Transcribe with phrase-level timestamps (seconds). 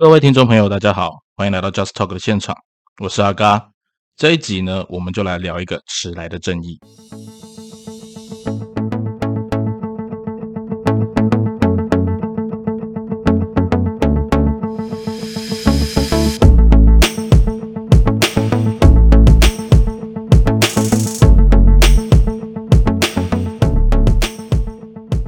[0.00, 2.54] 各位听众朋友，大家好，欢迎来到 Just Talk 的现场，
[3.02, 3.70] 我是阿嘎。
[4.16, 6.78] 这一集呢，我们就来聊一个迟来的正义。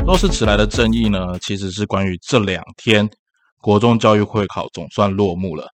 [0.05, 3.11] 说是迟来的正义呢，其实是关于这两天。
[3.61, 5.69] 国中教育会考总算落幕了。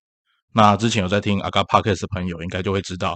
[0.53, 3.15] 那之前有在听阿嘎 podcast 的朋友，应该就会知道，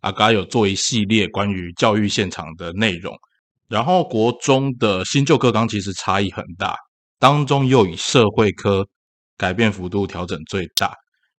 [0.00, 3.16] 阿嘎有做一系列关于教育现场的内容。
[3.68, 6.76] 然后国中的新旧课纲其实差异很大，
[7.18, 8.86] 当中又以社会科
[9.38, 10.92] 改变幅度调整最大，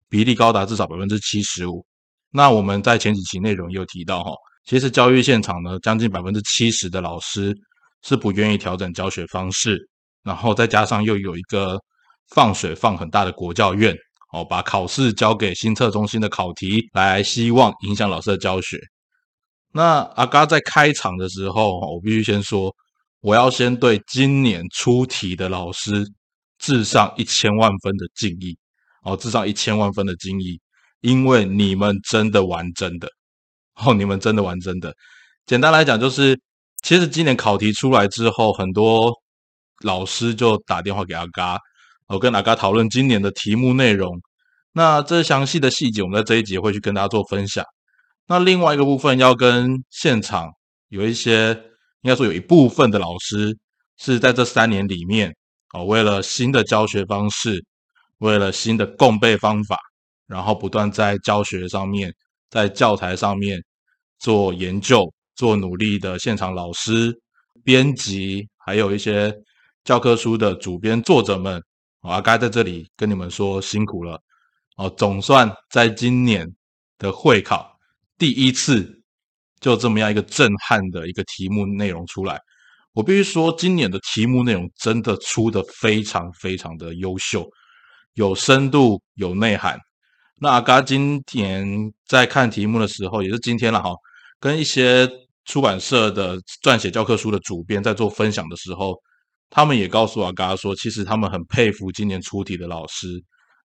[0.10, 1.86] 比例高达至少百分之七十五。
[2.32, 4.32] 那我们在前几期内容也有提到哈，
[4.66, 7.54] 其实教育现场呢，将近百分之七十的老师
[8.02, 9.78] 是不愿意调整教学方式，
[10.24, 11.80] 然后再加上又有一个。
[12.34, 13.96] 放水放很大的国教院，
[14.34, 18.80] 哦，把考试交给新测中心的考题来，希望影响老师的教学。
[19.74, 22.74] 那阿嘎在开场的时候，我必须先说，
[23.22, 26.06] 我要先对今年出题的老师
[26.58, 28.58] 致上一千万分的敬意，
[29.04, 30.60] 哦，致上一千万分的敬意，
[31.02, 33.10] 因为你们真的玩真的，
[33.76, 34.94] 哦，你们真的玩真的。
[35.46, 36.40] 简单来讲，就是
[36.84, 39.12] 其实今年考题出来之后，很多
[39.84, 41.60] 老师就打电话给阿嘎。
[42.12, 44.22] 我跟阿嘎讨论今年的题目内容，
[44.74, 47.64] 那这详细的细节，我们在这一节会去跟大家做分享。
[48.28, 50.50] 那另外一个部分要跟现场
[50.90, 51.52] 有一些，
[52.02, 53.58] 应该说有一部分的老师
[53.98, 55.34] 是在这三年里面，
[55.74, 57.64] 哦，为了新的教学方式，
[58.18, 59.78] 为了新的共备方法，
[60.28, 62.14] 然后不断在教学上面，
[62.50, 63.58] 在教材上面
[64.20, 67.18] 做研究、做努力的现场老师、
[67.64, 69.34] 编辑，还有一些
[69.86, 71.64] 教科书的主编作者们。
[72.10, 74.20] 阿该在这里跟你们说辛苦了
[74.78, 76.48] 哦，总算在今年
[76.98, 77.78] 的会考
[78.18, 79.04] 第一次
[79.60, 82.40] 就这么样一个震撼的一个题目内容出来。
[82.94, 87.48] 我必须说，今年的题目内容真的出的非常非常的优秀，
[88.16, 89.78] 有深度有内涵。
[90.40, 91.66] 那阿嘎今年
[92.08, 93.92] 在看题目的时候，也是今天了哈，
[94.40, 95.08] 跟一些
[95.46, 99.00] 出版社的撰写教科书的主编在做分享的时候。
[99.52, 103.22] 他们也告诉阿嘎说，其实他们很佩服今年出题的老师，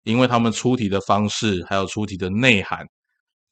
[0.05, 2.85] 因为他们出题的方式还有出题的内涵，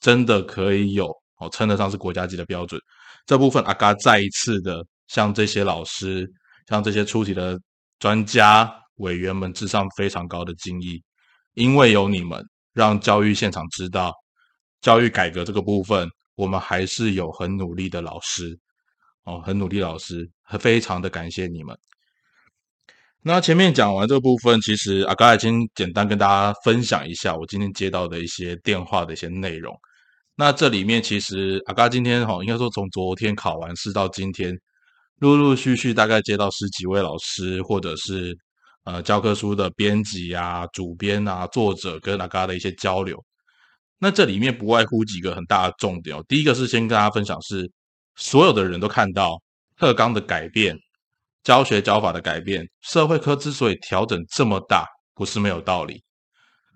[0.00, 2.80] 真的可以有哦，称得上是国家级的标准。
[3.26, 6.26] 这部分阿嘎再一次的向这些老师、
[6.70, 7.60] 向这些出题的
[7.98, 11.02] 专家委员们致上非常高的敬意，
[11.52, 12.42] 因为有你们，
[12.72, 14.10] 让教育现场知道，
[14.80, 18.58] 教育改革这个部分，我们还是有很努力的老师
[19.24, 20.26] 哦，很努力老师，
[20.58, 21.76] 非常的感谢你们。
[23.24, 29.72] 那前面讲完这部分，其实阿嘎已经简单跟大家分享一下我今天接到的一些电话的一些内容。
[30.34, 34.52] 那这里面其实阿嘎今天哈，应该说从昨天考完试到今天，
[35.20, 38.36] 陆陆续续大概接到十几位老师，或者是
[38.82, 43.16] 呃教科书的编辑啊、主编啊、作者跟阿嘎的一些交流。
[44.00, 46.24] 那这里面不外乎几个很大的重点哦。
[46.26, 47.70] 第一个是先跟大家分享，是
[48.16, 49.40] 所有的人都看到
[49.78, 50.76] 特纲的改变。
[51.42, 56.02] 教学教法的改变，社会科之所以调整这么大，不是没有道理。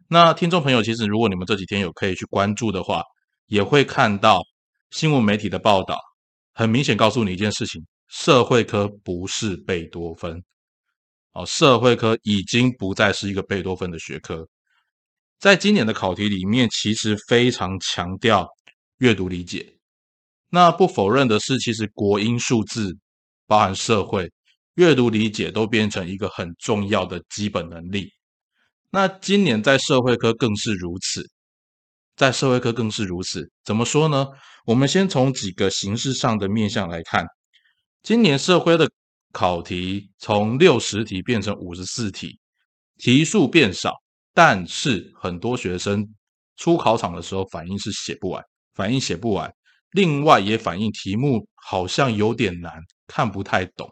[0.09, 3.03] 那听众朋友，其实如果你们这几天有可以去关注的话，
[3.47, 4.41] 也会看到
[4.91, 5.97] 新闻媒体的报道，
[6.53, 10.43] 很明显告诉你一件事情：社会科不是贝多芬。
[11.33, 14.49] 哦，社会科已经不再是一个贝多芬的学科。
[15.39, 18.49] 在今年的考题里面，其实非常强调
[18.99, 19.77] 阅读理解。
[20.51, 22.97] 那不否认的是，其实国英数字
[23.47, 24.31] 包含社会。
[24.77, 28.13] 阅读理解都变成一个很重要的基本能力。
[28.91, 31.29] 那今年在社会科更是如此，
[32.15, 33.51] 在社会科更是如此。
[33.65, 34.29] 怎么说呢？
[34.67, 37.27] 我们先从几个形式上的面向来看，
[38.03, 38.91] 今年社会的
[39.33, 42.39] 考题从六十题变成五十四题，
[42.99, 43.95] 题数变少，
[44.35, 46.07] 但是很多学生
[46.59, 48.45] 出考场的时候反应是写不完，
[48.75, 49.51] 反应写不完。
[49.93, 53.91] 另外也反映题目好像有点难，看不太懂。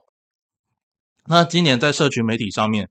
[1.26, 2.88] 那今年在社群媒体上面，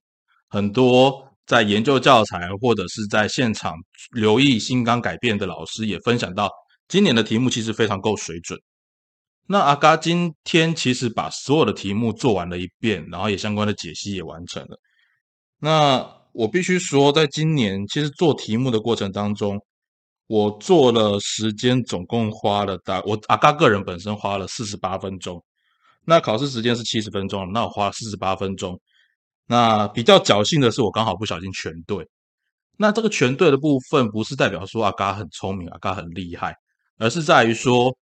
[0.50, 3.76] 很多在研究教材或者是在现场
[4.12, 6.50] 留意新纲改变的老师也分享到，
[6.88, 8.60] 今年的题目其实非常够水准。
[9.46, 14.80] 那阿嘎今天其实把所有的题目做完了一遍，然后也相关的解析也完成了。
[15.60, 19.60] 那我必须说，在今年其实做题目的过程当中，
[20.28, 25.44] 我做了时间总共花了大我阿嘎个人本身花了四十八分钟。
[26.06, 28.80] 那考试时间是七十分钟，那我花了四十八分钟。
[29.46, 32.08] 那比较侥幸的是，我刚好不小心全对。
[32.78, 36.56] 那这个全对的部分，不是代表说阿嘎很聪明，阿嘎很厉害，
[36.98, 37.96] 而是在于说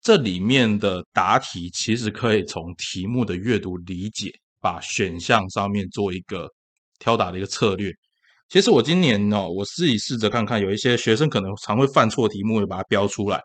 [0.00, 6.48] 这里面的答题其实可以从题目的阅读理解，把选项上面做一个
[6.98, 7.92] 挑答的一个策略。
[8.48, 13.42] 其实我今年呢，我自己试着看看，有一些学生可能常会犯错题目，会把它标出来。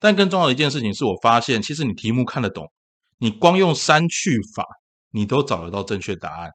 [0.00, 2.66] 但更重要的一件事情是我发现，其实你题目看得懂，
[3.18, 4.64] 你光用删去法，
[5.10, 6.50] 你都找得到正确答案。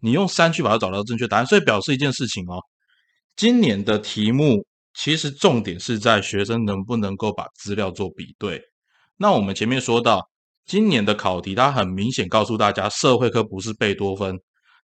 [0.00, 2.58] 你用删去法找到正确答案，所以表示一件事情哦，
[3.36, 8.60] 今年的题目其实重点是在学生能不能够把资料做比对。
[9.16, 10.28] 那我们前面说到，
[10.66, 14.36] 今年的考题，它很明显告诉大家，社会科不是贝多芬，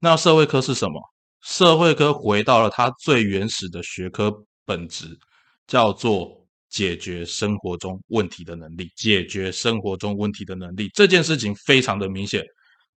[0.01, 1.01] 那社会科是什么？
[1.41, 4.33] 社会科回到了它最原始的学科
[4.65, 5.19] 本质，
[5.67, 6.44] 叫做。
[6.75, 12.45] 解决生活中问题的能力，解决生活中问题的能力这件事情非常的明显，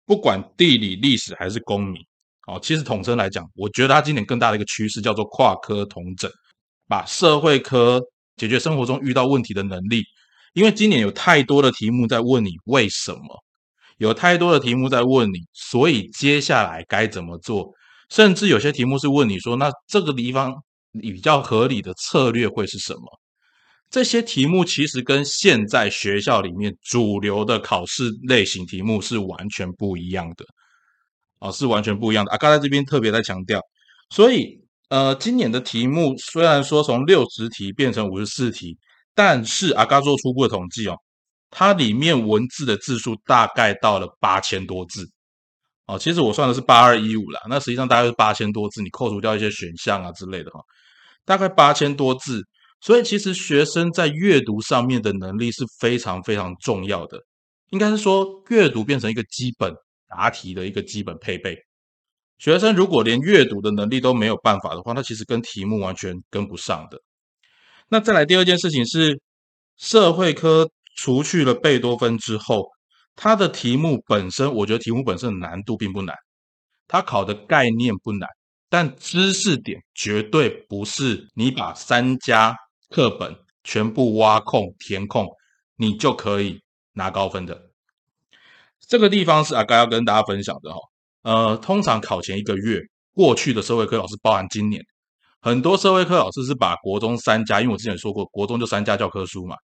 [0.04, 2.02] 不管地理、历史还是公民，
[2.48, 6.28] 哦，其实统称来讲，我觉得它今年更大的一个趋势叫做跨科同整，
[6.88, 8.02] 把社会科
[8.36, 10.04] 解决生活中遇到问题的能力，
[10.54, 13.44] 因为今年有太多的题目在问你为什么，
[14.00, 17.72] 有太多的题目在问你，所以接下来该怎么做，
[18.10, 20.52] 甚至有些题目是问你说，那这个地方
[21.00, 23.02] 比较合理的策略会是什么？
[23.90, 30.46] 这些题目其实跟现在学校里面主流的考试类型题目是完全不一样的，
[31.40, 32.32] 啊，是完全不一样的。
[32.32, 33.62] 阿嘎在这边特别在强调，
[34.10, 38.78] 所以呃，今年的题目虽然说从六十题变成五十四题，
[39.16, 40.98] 但是阿嘎做初步的统计哦，
[41.50, 45.10] 它里面文字的字数大概到了八千多字，
[45.86, 50.60] 哦，其实我算的是八二一五啦，那实际上大概是八千多字，你扣除掉一些选项啊之类的哈，
[51.24, 52.44] 大概八千多字。
[52.80, 57.20] 所以，其实学生在阅读上面的能力是非常非常重要的。
[57.72, 59.74] 应该是说，阅读变成一个基本
[60.08, 61.58] 答题的一个基本配备。
[62.38, 67.02] 学生如果连阅读的能力都没有办法的话，那其实跟题目完全跟不上的。
[67.90, 69.20] 那再来第二件事情是，
[69.76, 72.70] 社会科除去了贝多芬之后，
[73.16, 76.16] 它的题目本身，我觉得题目本身的难度并不难，
[76.88, 78.30] 它考的概念不难，
[78.70, 82.56] 但知识点绝对不是你把三家。
[82.90, 85.28] 课本全部挖空填空，
[85.76, 86.62] 你就可以
[86.94, 87.70] 拿高分的。
[88.88, 90.80] 这个地方是阿该要跟大家分享的哈。
[91.24, 92.80] 呃，通常考前一个月，
[93.14, 94.82] 过去的社会科老师，包含今年
[95.42, 99.58] 很多社会科老师是把国中三家，因为我之前说过，国中就三家教科书嘛，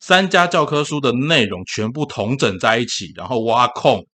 [0.00, 4.06] 三家教科书的内容全部统整在一起，然后挖空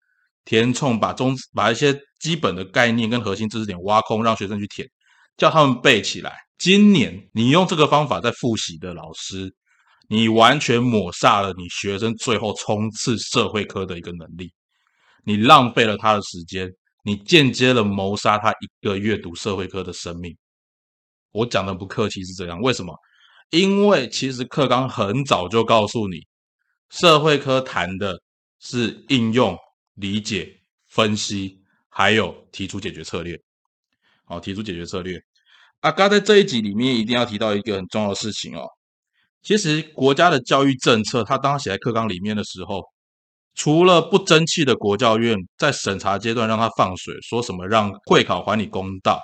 [0.44, 4.88] 填充，把中把一些基本的概念跟核心知识点挖空，让学生去填，
[5.36, 6.47] 叫他们背起来。
[6.58, 9.54] 今年你用这个方法在复习的老师，
[10.08, 14.52] 你完全抹杀了你学生最后冲刺社会科的一个能力，
[15.24, 16.68] 你浪费了他的时间，
[17.04, 20.36] 你间接了谋杀他一个阅读社会科的生命。
[21.30, 22.92] 我讲的不客气是这样，为什么？
[23.50, 26.18] 因为其实课纲很早就告诉你，
[26.90, 28.20] 社会科谈的
[28.58, 29.56] 是应用、
[29.94, 33.40] 理解、分析，还有提出解决策略。
[34.24, 35.22] 好，提出解决策略。
[35.80, 38.66] 阿嘎在这一集里面一定要提到一个很重要的事情哦。
[39.42, 42.82] 其实国家的教育政策，他当写在课纲里面的时候，
[43.54, 49.20] 除了不争气的国教院在审查阶段让他放水，说什么让会考还你公道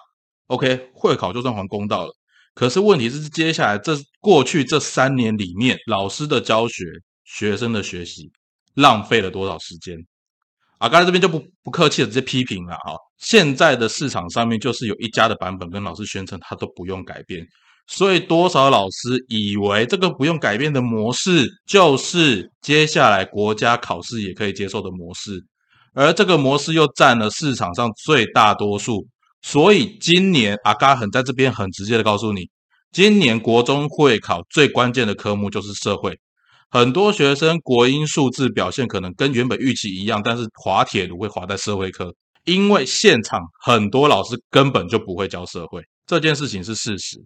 [0.46, 2.12] ，OK，会考就算还公道了。
[2.54, 6.84] 可是问题是，接下来这过去这三年里面，老师的教学、
[7.24, 8.30] 学生的学习，
[8.74, 9.98] 浪费了多少时间？
[10.78, 12.92] 阿嘎在这边就不不客气的直接批评了啊！
[13.18, 17.46] 现在的市场上面就是有一家的版本跟老师宣称他都不用改变，
[17.86, 25.42] 所以多少老师以为这个不用改变的模式就是接下来国家考试也可以接受的模式，
[25.94, 29.06] 而这个模式又占了市场上最大多数，
[29.40, 32.50] 所以今年阿嘎很在这边很直接的告诉你，
[32.92, 36.18] 今年国中会考最关键的科目就是社会。
[36.74, 42.12] 很多学生国英数字表现可能跟原本预期一样，但是滑铁卢会滑在社会科，
[42.46, 47.24] 因为现场很多老师根本就不会教社会，这件事情是事实。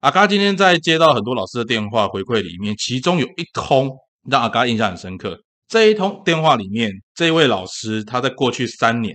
[0.00, 3.96] 阿嘎今天在接到很多老师的电话回馈里面，其中有一通
[4.28, 5.38] 让阿嘎印象很深刻。
[5.68, 9.14] 这一通电话里面，这位老师他在过去三年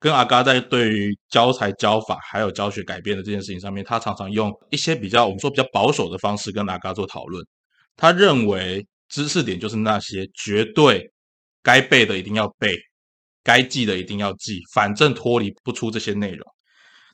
[0.00, 7.40] 跟阿嘎在对于教材教法还有教学改变的这件事情上面，他常常用一些比较我们说比较保守的方式跟阿嘎做讨论。
[7.96, 11.12] 他认为知识点就是那些绝对
[11.62, 12.76] 该背的一定要背，
[13.42, 16.46] 该记的一定要记，反正脱离不出这些内容。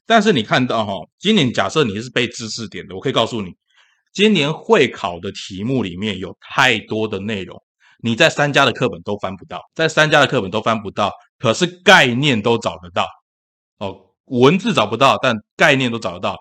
[0.07, 3.53] 但是你看到哈，今年假设你是背知识点的，我可以告诉你，
[4.13, 7.63] 今年会考的题目里面有太多的内容，
[8.03, 13.07] 你在三家的课本都翻不到，在三家的课本都翻不到，可是概念都找得到。
[13.79, 16.37] 哦，文字找不到，但概念都找得到。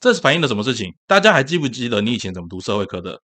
[0.00, 0.92] 这是反映了什么事情？
[1.06, 3.22] 大家还记不记得你以前怎么读社会科的？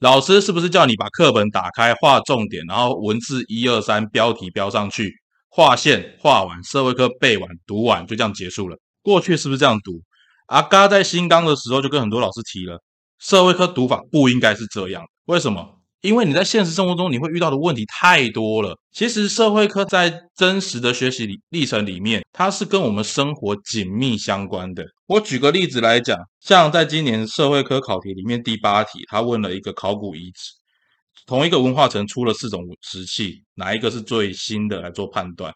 [0.00, 5.12] 老师是不是叫你把课本打开，画重点，然后文字一二三，标题标上去，
[5.50, 8.78] 画线画完，社会科背完读完，就这样结束了？
[9.02, 10.00] 过去是不是这样读？
[10.46, 12.82] 阿嘎在新纲的时候就跟很多老师提了，
[13.18, 15.04] 社会科读法不应该是这样。
[15.26, 15.79] 为什么？
[16.02, 18.74] 因为你在现实生活中你会遇到的问题太多了。
[18.90, 24.84] 其实社会科在真实的学习历程里面，它是跟我们生活紧密相关的。
[25.06, 30.52] 我举个例子来讲，像在今年社会科考题里面第八题，他问了一个考古遗址，
[31.26, 35.52] 同一个文化层出了四种石器，哪一个是最新的来做判断？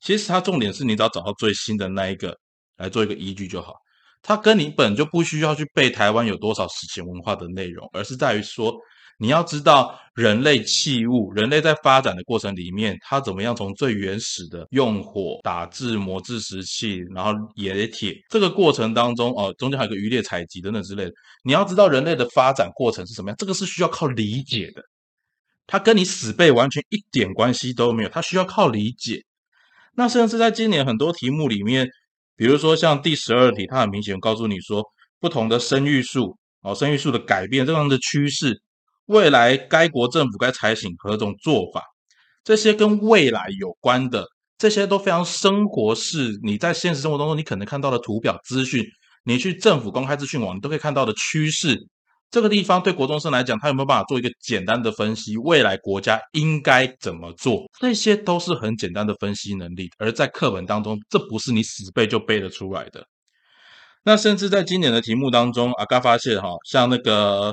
[0.00, 2.36] 其实它重点是你只要找到最新的那一个
[2.76, 3.74] 来做一个依据就好。
[4.22, 8.72] 它跟你本就不需要去背台湾有多少史前文化的内容，而是在于说。
[9.20, 21.12] 你要知道，人类器物，人类在发展的过程里面，它怎么样从最原始的用火打制磨制石器，然后冶铁这个过程当中，哦，中间还有个渔猎采集等等之类的。
[21.44, 24.82] 你要知道人类的发展过程是什么样，这个是需要靠理解的，
[25.66, 29.22] 它跟你死背完全一点关系都没有，它需要靠理解。
[29.94, 31.86] 那甚至在今年很多题目里面，
[32.36, 34.82] 比如说像第十二题，它很明显告诉你说，
[35.20, 38.62] 不同的生育数，哦，生育数的改变这样的趋势。
[39.10, 41.82] 未来该国政府该采取何种做法？
[42.44, 44.24] 这些跟未来有关的，
[44.56, 46.38] 这些都非常生活式。
[46.44, 48.84] 你在现实生活当中，你可能看到的图表资讯，
[49.24, 51.76] 你去政府公开资讯网，你都可以看到的趋势。
[52.30, 55.36] 这个地方对国中生来讲，他有没有办法做一个简单的分析？
[55.38, 57.68] 未来国家应该怎么做？
[57.80, 59.90] 这些都是很简单的分析能力。
[59.98, 63.04] 而在课本当中，这不是你死背就背得出来的。
[64.04, 67.52] 那甚至在今年的题目当中，阿嘎发现哈，像那个。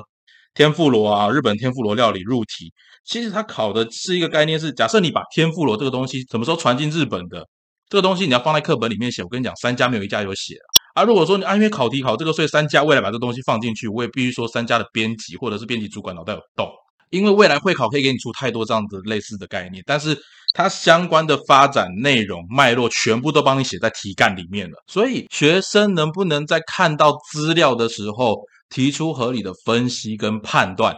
[0.54, 2.72] 天妇罗啊，日本天妇罗料理入题，
[3.04, 7.46] 其实它考的是一个概念，是假设你把天妇罗这个东西什么时候传进日本的，
[7.88, 9.22] 这个东西你要放在课本里面写。
[9.22, 10.56] 我跟你讲，三家没有一家有写
[10.94, 11.04] 啊。
[11.04, 16.68] 如果说你啊，因为考题考这个，所以三家未来把这东西放进去，我也必须说三家的编辑或者是编辑主管脑袋有洞，
[17.10, 20.18] 因为未来会考可以给你出太多这样子类似的概念，但是
[20.54, 24.82] 它相关的发展内容脉络全部都帮你写在题干里面了。
[24.86, 28.42] 所以学生能不能在看到资料的时候？
[28.70, 30.94] 提出合理的分析跟判断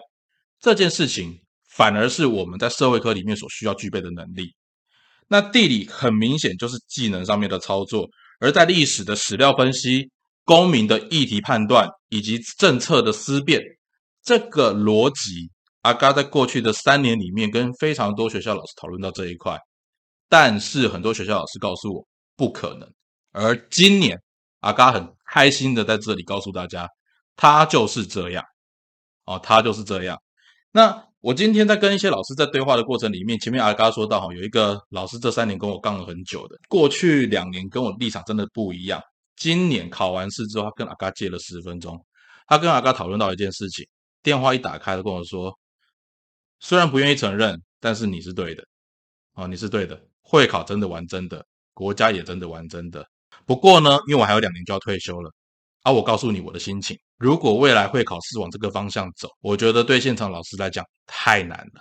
[0.61, 1.39] 这件事情，
[1.69, 4.57] 反而是我们在社会科里面所需要具备的能力。
[5.29, 8.09] 那地理很明显就是技能上面的操作，
[8.41, 10.11] 而在历史的史料分析、
[10.45, 13.63] 公民的议题判断以及政策的思辨，
[14.25, 15.49] 这个逻辑，
[15.83, 19.59] 阿嘎在过去的三年里面跟非常多学校老师讨论到这一块，
[20.29, 22.07] 但是很多学校老师告诉我
[22.37, 22.89] 不可能。
[23.33, 24.21] 而今年
[24.61, 26.89] 阿嘎很开心的在这里告诉大家。
[27.37, 28.45] 他就是这样，
[29.25, 30.19] 哦，他就是这样。
[30.73, 39.01] 那我今天在跟一些老师在对话的过程里面，前面阿嘎说到哈，有一个老师这三年跟我杠了很久的，过去两年跟我立场真的不一样。
[39.37, 41.99] 今年考完试之后，他跟阿嘎借了十分钟，
[42.47, 43.87] 他跟阿嘎讨论到一件事情，
[44.23, 45.51] 电话一打开，他跟我说，
[46.61, 48.63] 虽然不愿意承认，但是你是对的，
[49.35, 53.05] 哦，你是对的，会考真的玩真的，国家也真的玩真的。
[53.47, 55.31] 不过呢，因为我还有两年就要退休了。
[55.83, 56.95] 啊，我告诉你我的心情。
[57.17, 61.81] 如果未来会考试往这个方向走，我觉得对现场老师来讲太难了。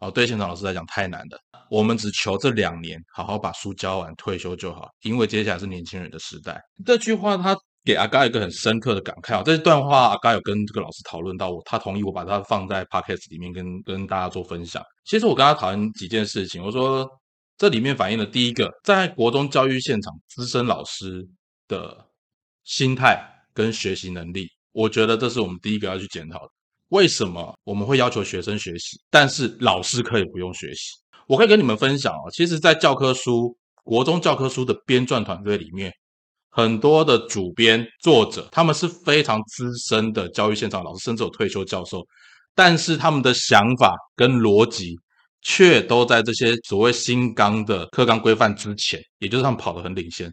[0.00, 1.40] 哦，对现场老师来讲太难了。
[1.70, 4.90] 我们只求这两年好好把书教完，退休就好。
[5.00, 6.60] 因为接下来是年轻人的时代。
[6.84, 9.42] 这句话他给阿嘎一个很深刻的感慨啊。
[9.42, 14.82] 这段话阿嘎有跟这个老师讨论到，我他同意我把它放在 podcast 里面跟跟大家做分享。
[15.04, 17.08] 其实我跟他讨论几件事情，我说
[17.56, 21.26] 这里面反映的第一个，在国中教育现场资深老师
[21.68, 22.04] 的。
[22.68, 23.16] 心态
[23.54, 26.48] 跟学习能力，我觉得这是我们第一个要去检讨的。
[26.88, 30.90] 为什么我们会要求学生学习，但是老师可以不用学习？
[31.28, 35.92] 我可以跟你们分享啊，其实，在教科书、国中教科书的编撰团队里面，
[36.56, 42.02] 很多的主编、作者，他们是非常资深的教育现场老师，甚至有退休教授，
[42.54, 44.96] 但是他们的想法跟逻辑，
[45.42, 50.32] 却都在这些所谓新纲的课纲规范之前，也就是他们跑得很领先。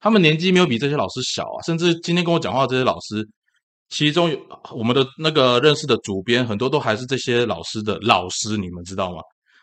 [0.00, 3.24] 他们年纪没有比这些老师小啊，甚至今天跟我讲话这些老师，
[3.90, 4.36] 其中有
[4.72, 9.22] 我们的那个认识的主编，很多都还是这些老师的老师，你们知道吗？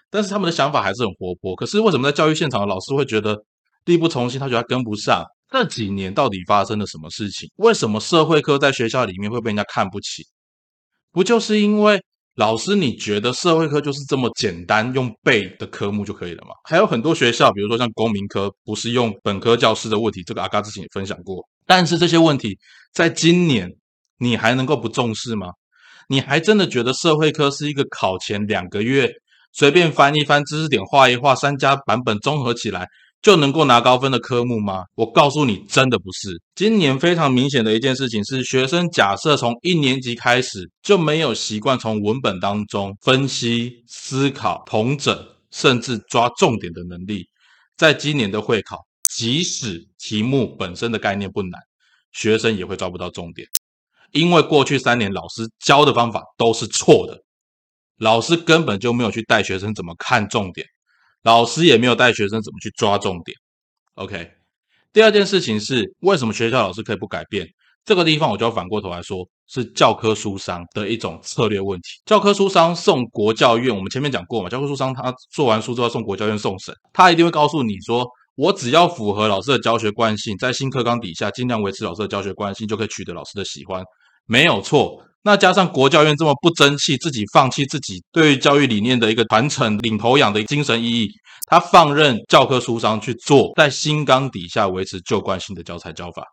[0.10, 1.53] 但是他们的想法还是很活泼。
[1.53, 3.38] 可是为什么在教育现场的老师会觉得
[3.84, 4.39] 力不从心？
[4.39, 5.22] 他觉得跟不上？
[5.51, 7.49] 这几年到底发生了什么事情？
[7.57, 10.23] 为什么社会科在学校里面会被人家看不起？
[11.11, 12.01] 不就是因为？
[12.37, 16.49] 老师，你觉得社会科就是这么简单用背的科目就可以了吗？
[16.65, 21.47] 还有很多学校，比如说像公民科，不是用本科教师的问题，这个阿嘎之前也分享过。
[21.65, 22.59] 但是这些问题
[22.91, 23.69] 在今年，
[24.17, 25.47] 你还能够不重视吗？
[26.09, 29.09] 你还真的觉得社会科是一个考前两个月
[29.53, 32.85] 随便翻一翻知识点、画一画三家版本综合起来
[33.22, 34.86] 就能够拿高分的科目吗？
[34.95, 36.41] 我告诉你，真的不是。
[36.53, 47.27] 今年非常明显的一件事情是，学生假设从一年级开始就没有习惯从文本当中分析、思考、统整，甚至抓重点的能力，
[47.75, 51.60] 在今年的会考，即使题目本身的概念不难，
[52.12, 53.48] 学生也会抓不到重点，
[54.12, 57.19] 因为过去三年老师教的方法都是错的，
[57.98, 60.67] 老师根本就没有去带学生怎么看重点。
[61.25, 63.36] 老师也没有带学生怎么去抓重点。
[63.96, 64.29] OK，
[64.94, 67.48] 第二件事情是为什么学校老师可以不改变？
[67.84, 72.00] 这个地方我就要反过头来说，是教科书商的一种策略问题。
[72.05, 83.84] 教科书商送国教院，我们前面讲过嘛，教科书商他做完书之后送国教院送审，他一定会告诉你说，我只要符合老师的教学惯性，在新课纲底下尽量维持老师的教学惯性，就可以取得老师的喜欢，
[84.25, 85.03] 没有错。
[85.25, 91.10] 那加上国教院这么不争气，自己放弃自己对于教育理念的一个传承、领头羊的精神意义，
[91.48, 96.24] 他放任教科书上去做，在新纲底下维持旧惯性的教材教法，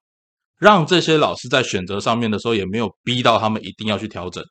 [0.58, 4.44] 让这些老师在选择上面的时候也没有逼到他们一定要去调整，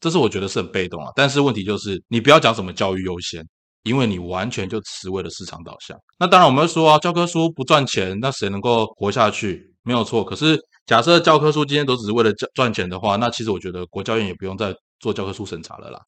[0.00, 1.12] 这是我觉得是很被动啊。
[1.14, 3.46] 但是问题就是，你不要讲什么教育优先，
[3.84, 5.96] 因为你完全就只为了市场导向。
[6.18, 9.72] 那当然我们会说啊，教科书不赚钱，那谁能够活下去？
[9.84, 10.60] 没有错，可是。
[10.86, 16.00] 假设教科书今天都只是为了赚赚钱的话，那其实我觉得国教院也不用再做教科书审查了啦。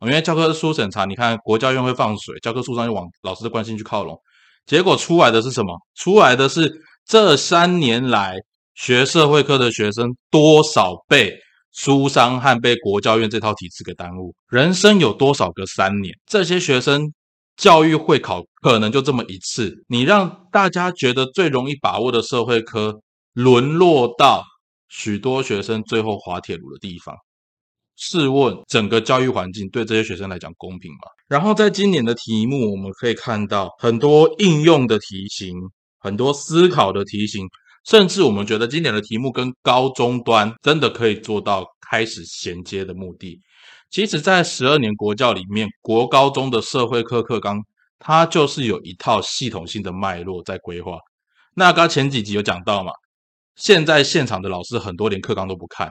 [0.00, 4.18] 因为教科书审查，你看国教院会放水，教科书上就往老师的关心去靠拢，
[4.64, 5.76] 结果出来的是什么？
[5.94, 6.72] 出来的是
[7.04, 8.36] 这三年来
[8.74, 11.36] 学社会科的学生多少被
[11.72, 14.34] 书商和被国教院这套体制给耽误？
[14.48, 16.14] 人生有多少个三年？
[16.24, 17.12] 这些学生
[17.56, 23.02] 教育会考可能就这么一次，你让大家觉得最容易把握的社会科。
[23.38, 24.42] 沦落到
[24.88, 27.14] 许多学生最后滑铁卢的地方，
[27.94, 31.08] 试问整个教育环境对这些学生来讲公平吗？
[31.28, 35.54] 然后在今年的题目，我们可以看到很多应用的题型，
[36.00, 37.46] 很多思考的题型，
[37.84, 43.38] 甚至我们觉得今年的题目跟高中端真的可以做到开始衔接的目的。
[43.88, 47.62] 其实，在十二年国教里面，国高中的社会课课纲，
[48.00, 50.98] 它就是有一套系统性的脉络在规划。
[51.54, 52.90] 那刚前几集有讲到嘛？
[53.58, 55.90] 现在现场的老师很多连课纲都不看，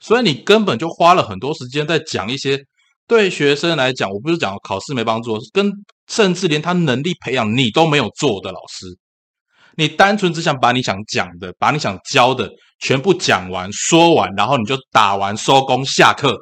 [0.00, 2.62] 所以你根本就花了很多时间在讲一些
[3.08, 5.72] 对学生来讲，我不是讲考试没帮助，跟
[6.08, 8.86] 甚至连他能力培养你都没有做的老师，
[9.76, 16.36] 你单纯只想把你想讲的、把你想教的全部讲完、说完，然后你就打完收工下课。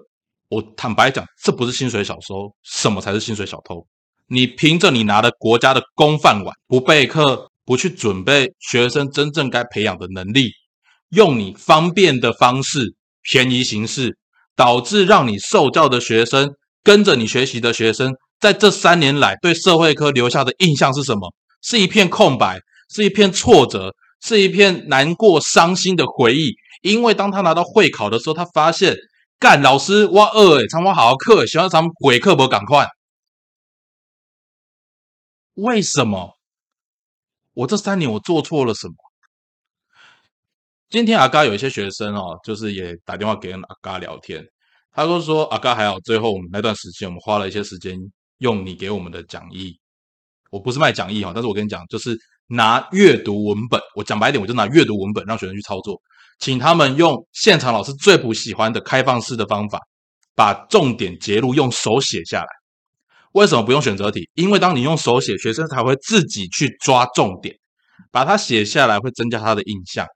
[0.49, 3.87] 我坦白讲，这不是薪水小偷，什么才是薪水小偷？
[4.27, 7.49] 你凭着你拿的国家的公饭碗不备课。
[7.69, 10.53] 不去准备学生真正该培养的能力，
[11.11, 14.17] 用你方便的方式、便宜形式，
[14.57, 16.51] 导致让你受教的学生
[16.83, 21.31] 跟着你学习的学生，在这三年来对社会科留下的印象是什么？
[21.61, 26.55] 是一片空白，是一片挫折，是一片难过、伤心的回忆。
[26.81, 28.97] 因为当他拿到会考的时候，他发现
[29.39, 32.87] 干老师我饿诶，让我好好课，喜欢咱们鬼课不赶快？
[35.57, 36.38] 为什么？
[37.59, 38.95] 我这三年我做错了什么？
[40.89, 44.47] 今天阿嘎有一些学生哦，就是也打电话给阿嘎聊天，
[44.93, 47.99] 他都说阿嘎还好，最后我们那段时间我们花了一些时间
[48.39, 49.77] 用你给我们的讲义，
[50.53, 52.17] 我不是卖讲义哈，但是我跟你讲，就是
[52.47, 56.01] 拿阅读文本，我讲白点，我就拿阅读文本让学生去操作，
[56.39, 59.81] 请他们用现场老师最不喜欢的开放式的方法，
[60.37, 62.58] 把重点截录用手写下来。
[63.33, 64.29] 为什么不用选择题？
[64.35, 67.55] 因为当你用手写，学生才会自己去抓重点，
[68.11, 70.07] 把它写下来会增加他的印象。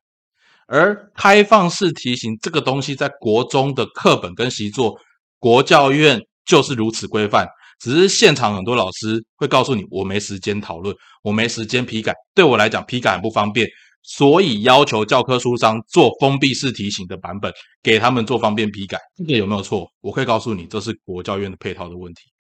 [0.66, 4.98] 而开放式题型这个东西，在国中的课本跟习作，
[5.38, 7.46] 国教院就是如此规范。
[7.78, 12.14] 只是现场很多老师会告诉你，我没时间讨论，我没时间批改。
[12.32, 13.68] 对我来讲，批改很不方便，
[14.02, 18.96] 所以要求教科书上做封闭式题型的版本，给他们做方便批改。
[19.16, 19.86] 这个有没有错？
[20.00, 22.31] 我可以告诉你，这是国教院的配套的问题。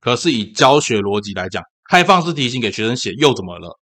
[0.00, 3.78] 可是以教学逻辑来讲，开放式题型给学生写又怎么了？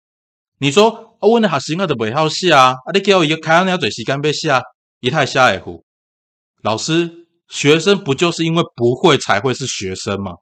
[0.59, 4.51] 你说啊，问的好习惯的不好写啊，啊，你给我一个开那嘴时间被写，
[5.01, 5.85] 一太瞎爱糊。
[6.63, 10.33] 老师，学生不就是因为不会才会是学生吗？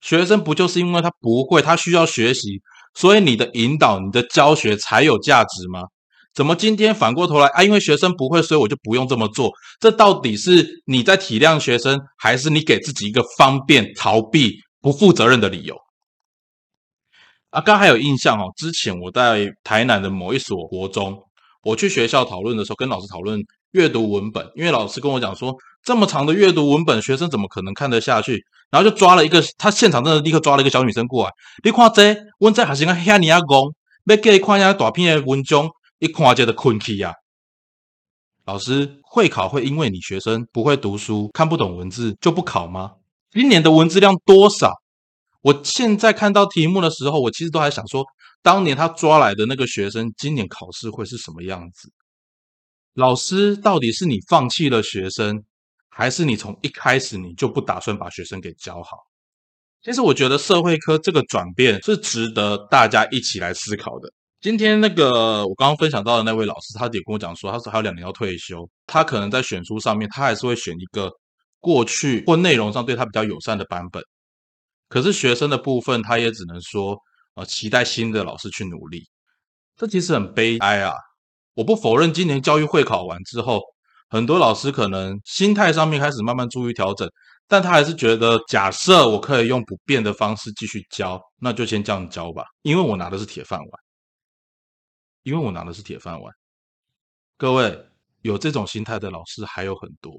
[0.00, 2.60] 学生不就是因为他不会，他需要学习，
[2.92, 5.82] 所以你的引导、你的教学才有价值吗？
[6.34, 7.62] 怎么今天反过头来啊？
[7.62, 9.52] 因为学生不会，所以我就不用这么做。
[9.80, 15.76] 这到底是你在体谅学生，还是你给自己一个方便、逃避、不负责任的理由？
[17.50, 18.50] 啊，刚还有印象哦。
[18.56, 21.22] 之前我在台南的某一所国中，
[21.62, 23.38] 我去学校讨论的时候，跟老师讨论
[23.72, 28.42] 阅读文本，因为老师跟我讲说，这么长的阅读文本，学生怎么可能看得下去？
[28.70, 31.30] 然后就抓了一个，他现场真的立刻抓了一个小女生过来。
[31.62, 33.70] 你看这，问这还是个遐尼啊戆，
[34.06, 35.68] 要给你看下大片的文章，
[36.02, 37.14] 一看就得困去呀。
[38.44, 42.94] 老师，会考会因为你学生不会读书、看不懂文字就不考吗？
[43.30, 44.74] 今年的文字量多少？
[45.42, 48.04] 我现在看到题目的时候，我其实都还想说，
[48.42, 51.92] 当年他抓来的那个学生，今年考试会是什么样子？
[52.94, 55.44] 老师，到底是你放弃了学生，
[55.88, 58.96] 还是你从一开始你就不打算把学生给教好？
[59.84, 64.12] 其实我觉得社会科这个转变是值得大家一起来思考的。
[64.42, 71.08] 今天那个我刚刚分享到的那位老师，他也跟我讲说，他说还有两年要退休，他可能在选书上面，他还是会选一个
[71.60, 74.02] 过去或内容上对他比较友善的版本。
[74.88, 76.98] 可是学生的部分，他也只能说，
[77.36, 79.04] 呃，期待新的老师去努力。
[79.76, 80.92] 这其实很悲哀啊！
[81.54, 83.60] 我不否认，今年教育会考完之后，
[84.08, 87.08] 很多老师可能心态上面开始慢慢注意调整，
[87.46, 93.68] 但他还是觉得，假设我可以用不变的方式继续教，那就先这样教吧，因为我拿的是铁饭碗，
[95.22, 96.32] 因为我拿的是铁饭碗。
[97.36, 97.86] 各位
[98.22, 100.12] 有这种心态的老师还有很多，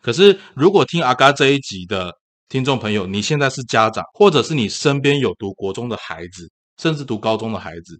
[0.00, 2.12] 可是如果听阿嘎这一集的。
[2.48, 7.98] 听众朋友，你现在是家长，或者是你身边有读国中的孩子，甚至读高中的孩子，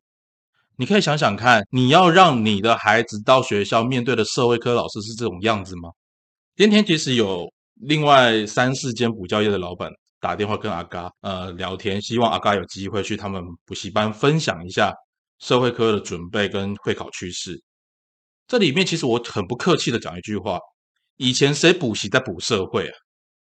[0.77, 5.89] 你可以想想看，你要让你的孩子到学校面对的社会科老师是这种样子吗？
[6.55, 14.93] 今天其实有另外三四间补教业的老板打电话跟阿嘎呃聊天，希望阿嘎有机会去他们补习班分享一下
[15.43, 17.61] 社会科的准备跟会考趋势。
[18.47, 20.61] 这里面其实我很不客气的讲一句话：
[21.17, 22.95] 以前谁补习在补社会啊？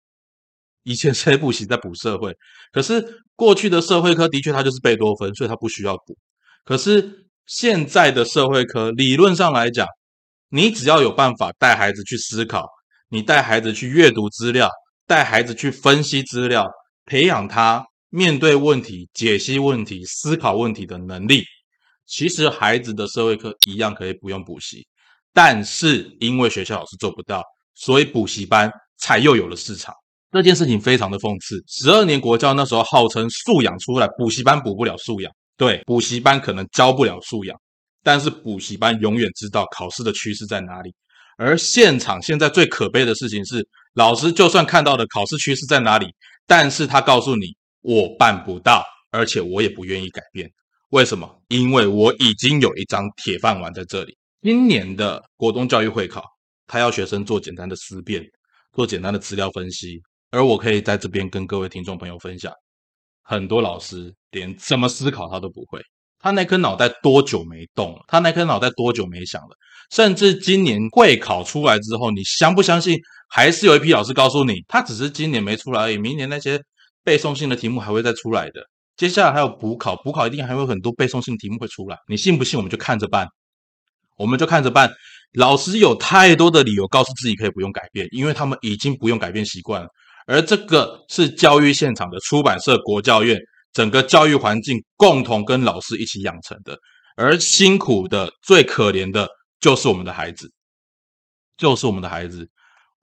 [0.83, 2.35] 以前谁补习在补社会？
[2.71, 3.03] 可是
[3.35, 6.15] 过去的社会科的确它就是贝多芬，所以它不需要补。
[6.63, 9.87] 可是现在的社会科理论上来讲，
[10.49, 12.67] 你只要有办法带孩子去思考，
[13.09, 14.69] 你带孩子去阅读资料，
[15.07, 16.67] 带孩子去分析资料，
[17.05, 21.43] 培养他面对问题、解析问题、思考问题的能力，
[22.09, 24.85] 其实孩子的社会科一样可以不用补习。
[25.31, 27.43] 但是因为学校老师做不到，
[27.75, 29.93] 所以补习班才又有了市场。
[30.31, 31.63] 这件事情非常的讽刺。
[31.67, 35.31] 十二年国教那时候号称素养出来，补习班补不了素养。
[35.55, 37.55] 对，补习班可能教不了素养，
[38.03, 40.93] 但是补习班永远知道考试的趋势在哪里。
[41.37, 46.07] 而现场现在最可悲的事情是，老师就算看到的考试趋势在哪里，
[46.47, 47.47] 但是他告诉你
[47.81, 50.49] 我办不到，而且我也不愿意改变。
[50.89, 51.29] 为什么？
[51.49, 54.17] 因为我已经有一张铁饭碗在这里。
[54.41, 56.23] 今年的国中教育会考，
[56.65, 58.25] 他要学生做简单的思辨，
[58.73, 60.01] 做简单的资料分析。
[60.31, 62.51] 而我可以在这边跟各位听众朋友分享，
[63.21, 65.79] 很多老师连怎么思考他都不会，
[66.17, 68.03] 他那颗脑袋多久没动了？
[68.07, 69.55] 他那颗脑袋多久没想了？
[69.91, 72.99] 甚至今年会考出来之后，你相不相信？
[73.27, 76.59] 还是有一批老师告诉你，他只是今年没出来而已，明年那些
[77.03, 78.61] 背诵性的题目还会再出来的。
[78.99, 81.97] 接下来还有补考，补考一定还会很多背诵性题目会出来。
[82.09, 82.59] 你信不信？
[82.59, 83.25] 我们就看着办，
[84.17, 84.91] 我们就看着办。
[85.35, 89.87] 老师有太多的理由告诉自己可以不用改变，因为他们已经不用改变习惯了。
[90.27, 93.39] 而这个是教育现场的出版社、国教院
[93.71, 96.77] 整个教育环境共同跟老师一起养成的，
[97.15, 99.29] 而辛苦的、最可怜的，
[99.61, 100.51] 就是我们的孩子，
[101.55, 102.49] 就是我们的孩子。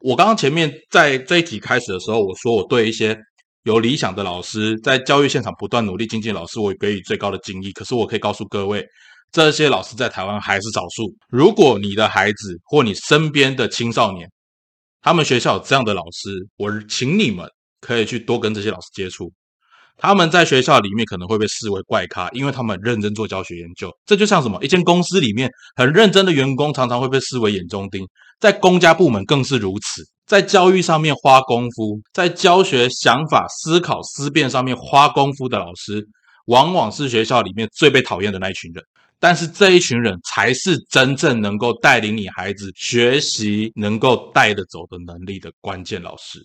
[0.01, 3.19] 我刚刚前面在这一集开始的时候，我说我对一些
[3.67, 7.73] 有理想的老师，在教育现场不断努力精进老师，我给予最高的敬意。
[7.73, 8.87] 可是我可以告诉各位，
[9.33, 11.13] 这些老师在台湾还是少数。
[11.29, 14.31] 如果你的孩子或你身边的青少年，
[15.03, 17.45] 他们学校有这样的老师，我请你们
[17.81, 19.33] 可以去多跟这些老师接触。
[19.97, 23.91] 他们在学校里面可能会被视为怪咖，因为他们认真做教学研究。
[24.07, 24.63] 这就像什么？
[24.63, 28.07] 一间公司里面很认真的员工，常常会被视为眼中钉。
[28.39, 30.05] 在公家部门更是如此。
[30.27, 36.05] 在教育上面花功夫，在教学想法、思考、思辨上面花功夫的老师，
[36.47, 38.85] 往往是学校里面最被讨厌的那一群人。
[39.19, 46.39] 但是这一群人才是真正能够带领你孩子学习、能够带得走的能力的关键老师。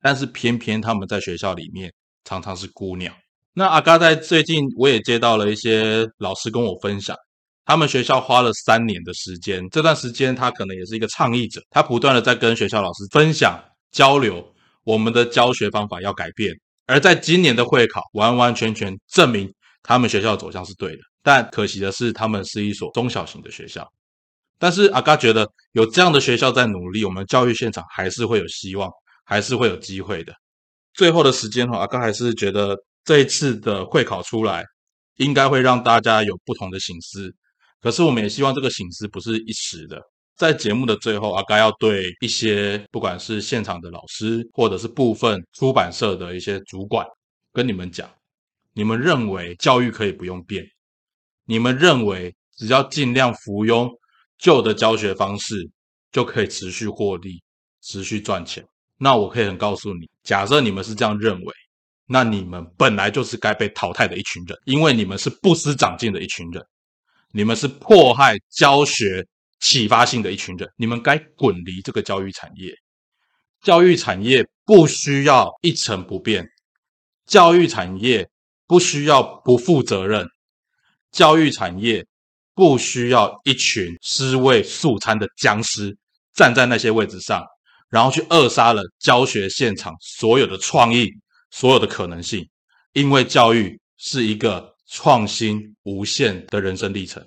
[0.00, 1.92] 但是偏偏他们在学校里面
[2.24, 3.14] 常常是姑娘。
[3.52, 7.14] 那阿嘎在最近我也接到了一些老师跟我分享，
[7.64, 14.44] 他们学校花了三年的时间，这段时间他可能也是一个倡议者，他不断的在跟学校老师分享交流，
[14.84, 16.52] 我们的教学方法要改变。
[16.86, 21.02] 而在今年的会考，完完全全证明他们学校走向是对的。
[21.22, 23.88] 但可惜的是，他们是一所中小型的学校。
[24.58, 28.90] 但是阿嘎觉得有这样的学校在努力，我们教育现场还是会有希望，
[29.24, 30.34] 还是会有机会的。
[30.94, 34.64] 最后的时间哈，阿嘎还是觉得这一次的会考出来，
[35.16, 37.32] 应该会让大家有不同的醒思。
[37.82, 40.00] 可是我们也希望这个醒思不是一时的，
[40.36, 47.04] 在节目的最后，阿该要对一些不管是现场的老师，或者是部分出版社的一些主管，
[47.52, 48.08] 跟你们讲：
[48.72, 50.64] 你们认为教育可以不用变？
[51.44, 53.90] 你们认为只要尽量服用
[54.38, 55.68] 旧的教学方式，
[56.12, 57.42] 就可以持续获利、
[57.82, 58.64] 持续赚钱？
[58.96, 61.54] 那我可以很告诉你，假设你们是这样认为，
[62.06, 66.64] 那你们本来就是该被淘汰的一群人，因为你们是不思长进的一群人，
[67.32, 69.26] 你们是迫害教学。
[69.64, 72.74] 启发性的一群人，你们该滚离这个教育产业。
[73.60, 76.44] 教育产业不需要一成不变，
[77.26, 78.28] 教育产业
[78.66, 80.26] 不需要不负责任，
[81.12, 82.04] 教育产业
[82.56, 85.96] 不需要一群尸位素餐的僵尸
[86.34, 87.46] 站在那些位置上，
[87.88, 91.08] 然后去扼杀了教学现场所有的创意、
[91.52, 92.44] 所有的可能性。
[92.94, 97.24] 因为教育是一个创新无限的人生历程。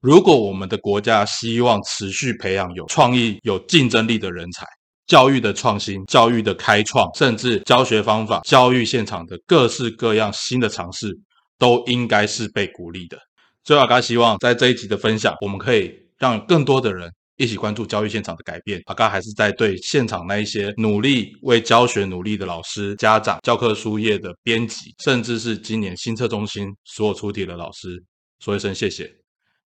[0.00, 4.64] 如果我们的国家希望持续培养有创意、有竞争力的人才，
[5.08, 11.12] 教育的创新、教育的开创，甚至教学方法、教育现场的各式各样新的尝试，
[11.58, 13.18] 都应该是被鼓励的。
[13.64, 18.82] 最后，阿嘎希望在这一集的分享，我们可以让更多的人一起关注教育现场的改变。
[18.84, 28.02] 阿嘎还是在对现场那一些努力为教学努力的老师、家长、教科书业的编辑，甚至是今年新测中心所有出题的老师，
[28.40, 29.10] 说一声谢谢。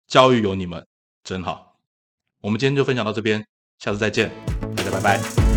[0.08, 0.84] 教育有你们
[1.22, 1.76] 真好，
[2.40, 3.44] 我们今天就分享到这边，
[3.78, 4.32] 下次再见，
[4.74, 5.47] 大家拜拜。